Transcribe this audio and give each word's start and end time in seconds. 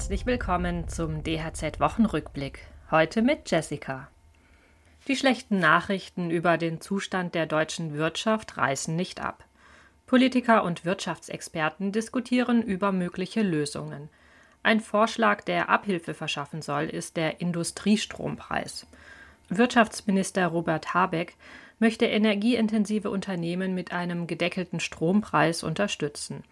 Herzlich 0.00 0.24
willkommen 0.24 0.88
zum 0.88 1.22
DHZ 1.22 1.78
Wochenrückblick. 1.78 2.60
Heute 2.90 3.20
mit 3.20 3.50
Jessica. 3.50 4.08
Die 5.08 5.14
schlechten 5.14 5.58
Nachrichten 5.58 6.30
über 6.30 6.56
den 6.56 6.80
Zustand 6.80 7.34
der 7.34 7.44
deutschen 7.44 7.92
Wirtschaft 7.92 8.56
reißen 8.56 8.96
nicht 8.96 9.20
ab. 9.20 9.44
Politiker 10.06 10.64
und 10.64 10.86
Wirtschaftsexperten 10.86 11.92
diskutieren 11.92 12.62
über 12.62 12.92
mögliche 12.92 13.42
Lösungen. 13.42 14.08
Ein 14.62 14.80
Vorschlag, 14.80 15.42
der 15.42 15.68
Abhilfe 15.68 16.14
verschaffen 16.14 16.62
soll, 16.62 16.84
ist 16.84 17.18
der 17.18 17.42
Industriestrompreis. 17.42 18.86
Wirtschaftsminister 19.50 20.46
Robert 20.46 20.94
Habeck 20.94 21.36
möchte 21.78 22.06
energieintensive 22.06 23.10
Unternehmen 23.10 23.74
mit 23.74 23.92
einem 23.92 24.26
gedeckelten 24.26 24.80
Strompreis 24.80 25.62
unterstützen. 25.62 26.42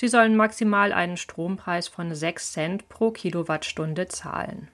Sie 0.00 0.06
sollen 0.06 0.36
maximal 0.36 0.92
einen 0.92 1.16
Strompreis 1.16 1.88
von 1.88 2.14
6 2.14 2.52
Cent 2.52 2.88
pro 2.88 3.10
Kilowattstunde 3.10 4.06
zahlen. 4.06 4.68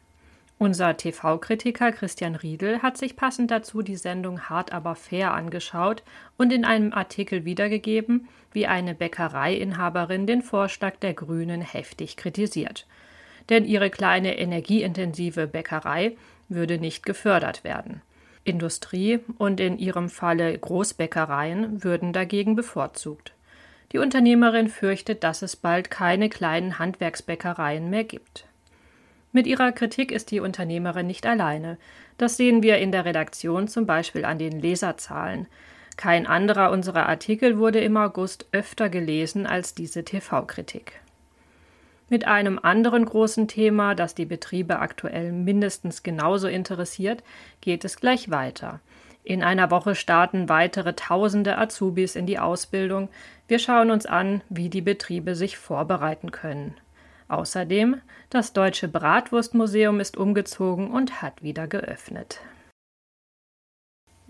Unser 0.59 0.99
TV-Kritiker 0.99 1.93
Christian 1.93 2.35
Riedel 2.35 2.83
hat 2.83 2.99
sich 2.99 3.17
passend 3.17 3.51
dazu 3.51 3.81
die 3.81 3.97
Sendung 3.97 4.43
Hart 4.51 4.75
aber 4.75 4.95
fair 4.95 5.33
angeschaut 5.33 6.03
und 6.37 6.53
in 6.53 6.67
einem 6.67 6.93
Artikel 6.93 7.47
wiedergegeben, 7.47 8.29
wie 8.53 8.67
eine 8.67 8.95
Bäckereiinhaberin 8.95 10.27
den 10.27 10.43
Vorschlag 10.43 10.97
der 10.97 11.15
Grünen 11.15 11.63
heftig 11.63 12.19
kritisiert. 12.19 12.87
Denn 13.49 13.65
ihre 13.65 13.89
kleine 13.89 14.39
energieintensive 14.39 15.47
Bäckerei 15.47 16.19
würde 16.51 16.77
nicht 16.77 17.07
gefördert 17.07 17.65
werden. 17.65 18.03
Industrie 18.45 19.21
und 19.39 19.59
in 19.59 19.79
ihrem 19.79 20.11
Falle 20.11 20.57
Großbäckereien 20.59 21.83
würden 21.83 22.13
dagegen 22.13 22.57
bevorzugt. 22.57 23.33
Die 23.95 24.01
Unternehmerin 24.01 24.69
fürchtet, 24.69 25.23
dass 25.23 25.41
es 25.43 25.55
bald 25.55 25.89
keine 25.89 26.29
kleinen 26.29 26.81
Handwerksbäckereien 26.81 27.89
mehr 27.91 28.03
gibt. 28.03 28.45
Mit 29.31 29.47
ihrer 29.47 29.71
Kritik 29.71 30.11
ist 30.11 30.33
die 30.33 30.41
Unternehmerin 30.41 31.07
nicht 31.07 31.25
alleine. 31.27 31.79
Das 32.19 32.37
sehen 32.37 32.65
wir 32.65 32.79
in 32.79 32.91
der 32.91 33.05
Redaktion 33.05 33.69
zum 33.69 33.87
Beispiel 33.87 34.25
an 34.25 34.37
den 34.37 34.59
Leserzahlen. 34.59 35.47
Kein 35.97 36.27
anderer 36.27 36.73
unserer 36.73 37.09
Artikel 37.09 37.57
wurde 37.57 37.79
im 37.79 37.97
August 37.97 38.49
öfter 38.51 38.89
gelesen 38.89 39.47
als 39.47 39.75
diese 39.75 40.05
TV-Kritik. 40.05 41.01
Mit 42.09 42.27
einem 42.27 42.59
anderen 42.61 43.05
großen 43.05 43.47
Thema, 43.47 43.95
das 43.95 44.17
die 44.17 44.27
Betriebe 44.27 44.81
aktuell 44.81 45.31
mindestens 45.31 46.03
genauso 46.03 46.49
interessiert, 46.49 47.23
geht 47.61 47.85
es 47.85 47.99
gleich 47.99 48.29
weiter. 48.29 48.81
In 49.27 49.43
einer 49.43 49.71
Woche 49.71 49.95
starten 49.95 50.51
weitere 50.51 50.95
tausende 50.95 51.57
Azubis 51.57 52.15
in 52.15 52.27
die 52.27 52.39
Ausbildung. 52.39 53.09
Wir 53.47 53.59
schauen 53.59 53.91
uns 53.91 54.07
an, 54.07 54.41
wie 54.49 54.71
die 54.71 54.81
Betriebe 54.81 55.35
sich 55.35 55.59
vorbereiten 55.59 56.31
können. 56.31 56.75
Außerdem, 57.29 58.01
das 58.31 58.53
Deutsche 58.53 58.89
Bratwurstmuseum 58.89 60.01
ist 60.01 60.17
umgezogen 60.17 60.91
und 60.91 61.21
hat 61.21 61.43
wieder 61.43 61.67
geöffnet. 61.67 62.41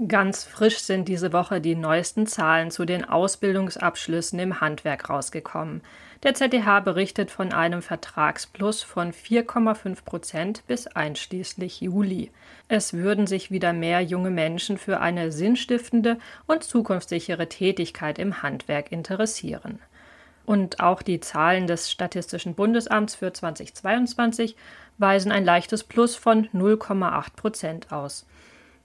Ganz 0.09 0.43
frisch 0.43 0.81
sind 0.81 1.07
diese 1.07 1.33
Woche 1.33 1.61
die 1.61 1.77
neuesten 1.77 2.27
Zahlen 2.27 2.73
zu 2.73 2.85
den 2.85 3.05
Ausbildungsabschlüssen 3.05 4.41
im 4.41 4.61
Handwerk 4.61 5.09
rausgekommen. 5.09 5.83
Der 6.25 6.35
ZDH 6.35 6.81
berichtet 6.81 7.31
von 7.31 7.53
einem 7.53 7.81
Vertragsplus 7.81 8.83
von 8.83 9.13
4,5 9.13 10.05
Prozent 10.05 10.67
bis 10.67 10.89
einschließlich 10.89 11.81
Juli. 11.81 12.33
Es 12.67 12.95
würden 12.95 13.29
sich 13.29 13.53
wieder 13.53 13.73
mehr 13.73 14.01
junge 14.01 14.31
Menschen 14.31 14.79
für 14.79 14.99
eine 14.99 15.31
sinnstiftende 15.31 16.19
und 16.49 16.65
zukunftssichere 16.65 17.49
Tätigkeit 17.49 18.19
im 18.19 18.43
Handwerk 18.43 18.91
interessieren. 18.91 19.79
Und 20.45 20.81
auch 20.81 21.03
die 21.03 21.21
Zahlen 21.21 21.69
des 21.69 21.93
Statistischen 21.93 22.57
Bundesamts 22.57 23.15
für 23.15 23.33
2022 23.33 24.57
weisen 24.99 25.31
ein 25.31 25.45
leichtes 25.45 25.85
Plus 25.85 26.17
von 26.17 26.49
0,8 26.49 27.37
Prozent 27.37 27.93
aus. 27.93 28.27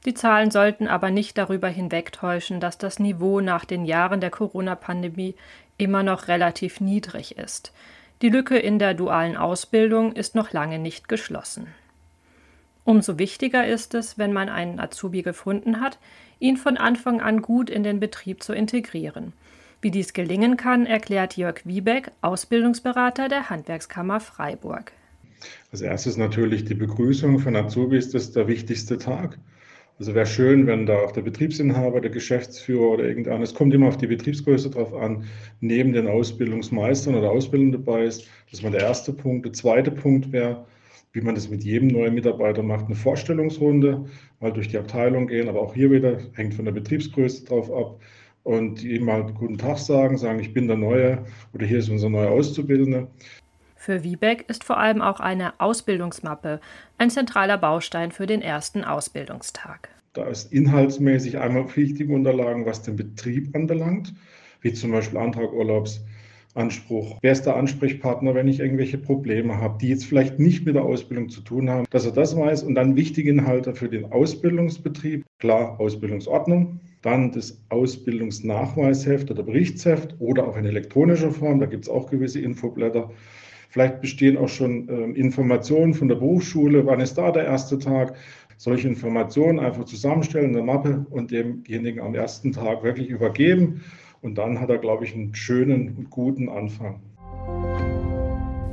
Die 0.06 0.14
Zahlen 0.14 0.50
sollten 0.50 0.88
aber 0.88 1.12
nicht 1.12 1.38
darüber 1.38 1.68
hinwegtäuschen, 1.68 2.60
dass 2.60 2.78
das 2.78 3.00
Niveau 3.00 3.42
nach 3.42 3.66
den 3.66 3.86
Jahren 3.86 4.22
der 4.22 4.30
Corona-Pandemie 4.30 5.36
immer 5.78 6.04
noch 6.04 6.28
relativ 6.28 6.80
niedrig 6.80 7.38
ist. 7.38 7.74
Die 8.22 8.30
Lücke 8.30 8.58
in 8.58 8.80
der 8.80 8.94
dualen 8.94 9.38
Ausbildung 9.38 10.14
ist 10.14 10.36
noch 10.36 10.52
lange 10.52 10.80
nicht 10.80 11.08
geschlossen. 11.08 11.68
Umso 12.84 13.20
wichtiger 13.20 13.68
ist 13.68 13.94
es, 13.94 14.18
wenn 14.18 14.34
man 14.34 14.50
einen 14.50 14.80
Azubi 14.80 15.22
gefunden 15.22 15.80
hat, 15.80 16.00
ihn 16.40 16.58
von 16.58 16.78
Anfang 16.78 17.22
an 17.22 17.42
gut 17.42 17.70
in 17.70 17.84
den 17.84 18.00
Betrieb 18.00 18.42
zu 18.42 18.54
integrieren. 18.54 19.34
Wie 19.82 19.92
dies 19.92 20.14
gelingen 20.14 20.58
kann, 20.58 20.86
erklärt 20.86 21.38
Jörg 21.38 21.62
Wiebeck, 21.66 22.12
Ausbildungsberater 22.22 23.30
der 23.30 23.50
Handwerkskammer 23.50 24.20
Freiburg. 24.20 24.92
Als 25.72 25.82
erstes 25.82 26.18
natürlich 26.18 26.66
die 26.66 26.74
Begrüßung 26.74 27.40
von 27.40 27.56
Azubis, 27.56 28.12
das 28.12 28.24
ist 28.24 28.36
der 28.36 28.48
wichtigste 28.48 28.98
Tag. 28.98 29.38
Also 30.00 30.16
wäre 30.16 30.26
schön, 30.26 30.66
wenn 30.66 30.86
da 30.86 30.98
auch 31.00 31.12
der 31.12 31.24
Betriebsinhaber, 31.24 32.00
der 32.00 32.10
Geschäftsführer 32.10 32.92
oder 32.92 33.04
irgendeiner, 33.04 33.44
es 33.44 33.54
kommt 33.54 33.74
immer 33.74 33.90
auf 33.90 33.98
die 33.98 34.08
Betriebsgröße 34.08 34.70
drauf 34.70 34.94
an, 34.94 35.26
neben 35.60 35.92
den 35.92 36.08
Ausbildungsmeistern 36.08 37.16
oder 37.16 37.30
Ausbildern 37.30 37.74
dabei 37.74 38.06
ist. 38.06 38.26
Das 38.50 38.64
war 38.64 38.72
der 38.72 38.80
erste 38.80 39.12
Punkt. 39.12 39.46
Der 39.46 39.52
zweite 39.52 39.92
Punkt 39.92 40.32
wäre, 40.32 40.66
wie 41.12 41.20
man 41.20 41.36
das 41.36 41.50
mit 41.50 41.66
jedem 41.66 41.90
neuen 41.90 42.14
Mitarbeiter 42.14 42.64
macht, 42.64 42.86
eine 42.86 42.96
Vorstellungsrunde, 42.96 44.06
mal 44.40 44.54
durch 44.54 44.70
die 44.70 44.78
Abteilung 44.78 45.28
gehen, 45.28 45.50
aber 45.50 45.60
auch 45.60 45.74
hier 45.74 45.92
wieder 45.92 46.18
hängt 46.32 46.54
von 46.54 46.64
der 46.64 46.72
Betriebsgröße 46.72 47.44
drauf 47.44 47.70
ab 47.70 48.00
und 48.44 48.82
ihm 48.82 49.04
mal 49.04 49.34
guten 49.34 49.58
Tag 49.58 49.80
sagen, 49.80 50.18
sagen, 50.18 50.40
ich 50.40 50.54
bin 50.54 50.68
der 50.68 50.78
Neue 50.78 51.26
oder 51.54 51.66
hier 51.66 51.80
ist 51.80 51.90
unser 51.90 52.10
neuer 52.10 52.32
Auszubildender. 52.32 53.10
Für 53.82 54.04
Wiebeck 54.04 54.44
ist 54.50 54.66
vor 54.66 54.78
allem 54.78 55.02
auch 55.02 55.22
eine 55.22 55.58
Ausbildungsmappe 55.62 56.60
ein 56.98 57.10
zentraler 57.10 57.58
Baustein 57.58 58.12
für 58.12 58.28
den 58.28 58.42
ersten 58.42 58.84
Ausbildungstag. 58.84 59.88
Da 60.12 60.26
ist 60.26 60.52
inhaltsmäßig 60.52 61.38
einmal 61.38 61.74
wichtige 61.78 62.14
Unterlagen, 62.14 62.66
was 62.66 62.82
den 62.82 62.98
Betrieb 62.98 63.56
anbelangt, 63.56 64.14
wie 64.60 64.74
zum 64.74 64.92
Beispiel 64.92 65.18
Antrag 65.18 65.54
Urlaubsanspruch. 65.54 67.20
Wer 67.22 67.32
ist 67.32 67.44
der 67.44 67.56
Ansprechpartner, 67.56 68.36
wenn 68.36 68.50
ich 68.50 68.60
irgendwelche 68.60 68.98
Probleme 68.98 69.62
habe, 69.62 69.78
die 69.80 69.88
jetzt 69.88 70.04
vielleicht 70.04 70.40
nicht 70.40 70.66
mit 70.66 70.76
der 70.76 70.84
Ausbildung 70.84 71.30
zu 71.30 71.40
tun 71.40 71.70
haben, 71.70 71.86
dass 71.90 72.06
er 72.06 72.12
das 72.12 72.36
weiß. 72.36 72.64
Und 72.64 72.76
dann 72.76 72.98
wichtige 72.98 73.30
Inhalte 73.30 73.74
für 73.74 73.88
den 73.88 74.12
Ausbildungsbetrieb. 74.12 75.24
Klar, 75.40 75.80
Ausbildungsordnung, 75.80 76.82
dann 77.02 77.32
das 77.32 77.62
Ausbildungsnachweisheft 77.70 79.32
oder 79.32 79.44
Berichtsheft 79.44 80.16
oder 80.20 80.50
auch 80.50 80.58
in 80.58 80.66
elektronischer 80.66 81.32
Form. 81.32 81.62
Da 81.62 81.66
gibt 81.66 81.86
es 81.86 81.90
auch 81.90 82.10
gewisse 82.10 82.42
Infoblätter. 82.42 83.10
Vielleicht 83.70 84.02
bestehen 84.02 84.36
auch 84.36 84.50
schon 84.50 84.90
äh, 84.90 85.20
Informationen 85.20 85.94
von 85.94 86.08
der 86.08 86.16
Berufsschule, 86.16 86.86
wann 86.86 87.00
ist 87.00 87.18
da 87.18 87.32
der 87.32 87.46
erste 87.46 87.78
Tag. 87.78 88.16
Solche 88.58 88.88
Informationen 88.88 89.60
einfach 89.60 89.86
zusammenstellen 89.86 90.48
in 90.48 90.54
der 90.54 90.64
Mappe 90.64 91.06
und 91.12 91.32
demjenigen 91.32 92.02
am 92.02 92.16
ersten 92.16 92.52
Tag 92.52 92.84
wirklich 92.84 93.08
übergeben. 93.08 93.84
Und 94.22 94.38
dann 94.38 94.60
hat 94.60 94.70
er, 94.70 94.80
glaube 94.80 95.06
ich, 95.06 95.14
einen 95.14 95.34
schönen 95.34 95.96
und 95.96 96.10
guten 96.10 96.50
Anfang. 96.50 97.00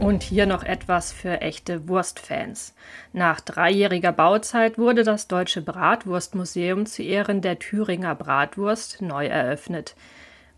Und 0.00 0.22
hier 0.22 0.46
noch 0.46 0.64
etwas 0.64 1.12
für 1.12 1.40
echte 1.40 1.88
Wurstfans. 1.88 2.74
Nach 3.12 3.40
dreijähriger 3.40 4.12
Bauzeit 4.12 4.78
wurde 4.78 5.04
das 5.04 5.28
Deutsche 5.28 5.62
Bratwurstmuseum 5.62 6.86
zu 6.86 7.02
Ehren 7.02 7.42
der 7.42 7.58
Thüringer 7.58 8.14
Bratwurst 8.14 9.02
neu 9.02 9.26
eröffnet. 9.26 9.94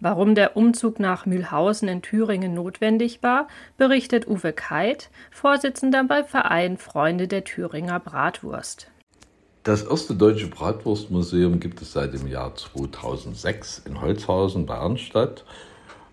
Warum 0.01 0.37
der 0.37 0.57
Umzug 0.57 1.01
nach 1.01 1.27
Mühlhausen 1.27 1.89
in 1.89 2.03
Thüringen 2.03 2.55
notwendig 2.55 3.21
war, 3.23 3.49
berichtet 3.77 4.29
Uwe 4.29 4.53
Keit, 4.53 5.11
Vorsitzender 5.33 6.05
beim 6.05 6.25
Verein 6.25 6.77
Freunde 6.77 7.27
der 7.27 7.43
Thüringer 7.43 7.99
Bratwurst. 7.99 8.93
Das 9.65 9.83
erste 9.83 10.15
deutsche 10.15 10.47
Bratwurstmuseum 10.47 11.59
gibt 11.59 11.83
es 11.83 11.93
seit 11.93 12.15
dem 12.15 12.29
Jahr 12.29 12.55
2006 12.55 13.83
in 13.87 14.01
Holzhausen 14.01 14.67
bei 14.67 14.77
Arnstadt. 14.77 15.45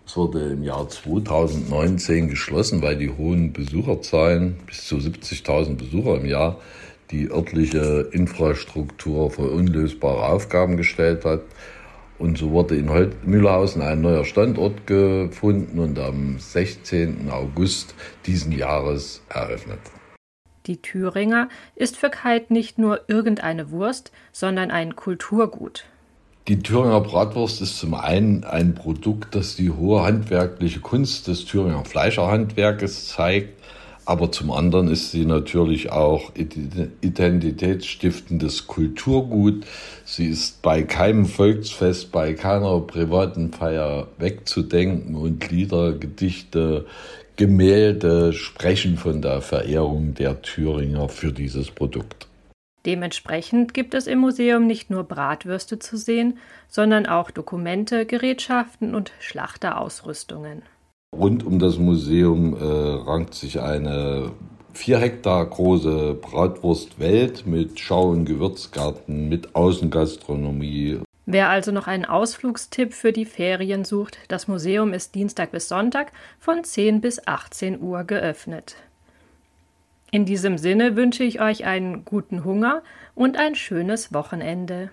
Es 0.04 0.16
wurde 0.16 0.50
im 0.50 0.64
Jahr 0.64 0.88
2019 0.88 2.28
geschlossen, 2.28 2.82
weil 2.82 2.96
die 2.96 3.10
hohen 3.10 3.52
Besucherzahlen, 3.52 4.56
bis 4.66 4.86
zu 4.88 4.96
70.000 4.96 5.76
Besucher 5.76 6.16
im 6.16 6.26
Jahr, 6.26 6.60
die 7.12 7.30
örtliche 7.30 8.08
Infrastruktur 8.10 9.30
vor 9.30 9.52
unlösbare 9.52 10.26
Aufgaben 10.26 10.76
gestellt 10.76 11.24
hat. 11.24 11.42
Und 12.18 12.38
so 12.38 12.50
wurde 12.50 12.76
in 12.76 12.90
Mühlhausen 13.24 13.82
ein 13.82 14.00
neuer 14.00 14.24
Standort 14.24 14.86
gefunden 14.86 15.78
und 15.78 15.98
am 15.98 16.38
16. 16.38 17.30
August 17.30 17.94
diesen 18.24 18.52
Jahres 18.52 19.22
eröffnet. 19.28 19.80
Die 20.66 20.80
Thüringer 20.82 21.48
ist 21.76 21.96
für 21.96 22.10
Keit 22.10 22.50
nicht 22.50 22.78
nur 22.78 23.02
irgendeine 23.08 23.70
Wurst, 23.70 24.10
sondern 24.32 24.70
ein 24.70 24.96
Kulturgut. 24.96 25.84
Die 26.48 26.60
Thüringer 26.60 27.00
Bratwurst 27.00 27.60
ist 27.60 27.78
zum 27.78 27.94
einen 27.94 28.44
ein 28.44 28.74
Produkt, 28.74 29.34
das 29.34 29.56
die 29.56 29.70
hohe 29.70 30.02
handwerkliche 30.02 30.80
Kunst 30.80 31.28
des 31.28 31.44
Thüringer 31.44 31.84
Fleischerhandwerkes 31.84 33.08
zeigt, 33.08 33.60
Aber 34.06 34.30
zum 34.30 34.52
anderen 34.52 34.86
ist 34.86 35.10
sie 35.10 35.26
natürlich 35.26 35.90
auch 35.90 36.30
identitätsstiftendes 36.36 38.68
Kulturgut. 38.68 39.66
Sie 40.04 40.28
ist 40.28 40.62
bei 40.62 40.84
keinem 40.84 41.26
Volksfest, 41.26 42.12
bei 42.12 42.32
keiner 42.32 42.78
privaten 42.80 43.52
Feier 43.52 44.06
wegzudenken 44.18 45.16
und 45.16 45.50
Lieder, 45.50 45.92
Gedichte, 45.92 46.86
Gemälde 47.34 48.32
sprechen 48.32 48.96
von 48.96 49.22
der 49.22 49.42
Verehrung 49.42 50.14
der 50.14 50.40
Thüringer 50.40 51.08
für 51.08 51.32
dieses 51.32 51.72
Produkt. 51.72 52.28
Dementsprechend 52.86 53.74
gibt 53.74 53.94
es 53.94 54.06
im 54.06 54.20
Museum 54.20 54.68
nicht 54.68 54.88
nur 54.88 55.02
Bratwürste 55.02 55.80
zu 55.80 55.96
sehen, 55.96 56.38
sondern 56.68 57.06
auch 57.06 57.32
Dokumente, 57.32 58.06
Gerätschaften 58.06 58.94
und 58.94 59.10
Schlachterausrüstungen. 59.18 60.62
Rund 61.14 61.44
um 61.44 61.58
das 61.58 61.78
Museum 61.78 62.54
äh, 62.54 62.64
rankt 62.64 63.34
sich 63.34 63.60
eine 63.60 64.32
vier 64.74 64.98
Hektar 64.98 65.46
große 65.46 66.14
Bratwurstwelt 66.20 67.46
mit 67.46 67.80
Schau- 67.80 68.10
und 68.10 68.26
Gewürzgarten, 68.26 69.28
mit 69.28 69.54
Außengastronomie. 69.54 71.00
Wer 71.24 71.48
also 71.48 71.72
noch 71.72 71.88
einen 71.88 72.04
Ausflugstipp 72.04 72.92
für 72.92 73.12
die 73.12 73.24
Ferien 73.24 73.84
sucht, 73.84 74.18
das 74.28 74.46
Museum 74.46 74.92
ist 74.92 75.14
Dienstag 75.14 75.50
bis 75.50 75.68
Sonntag 75.68 76.12
von 76.38 76.62
10 76.62 77.00
bis 77.00 77.26
18 77.26 77.80
Uhr 77.80 78.04
geöffnet. 78.04 78.76
In 80.12 80.24
diesem 80.24 80.56
Sinne 80.56 80.94
wünsche 80.94 81.24
ich 81.24 81.40
euch 81.40 81.64
einen 81.64 82.04
guten 82.04 82.44
Hunger 82.44 82.82
und 83.16 83.36
ein 83.36 83.56
schönes 83.56 84.14
Wochenende. 84.14 84.90